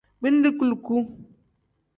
[0.21, 0.97] Bindi kuluku.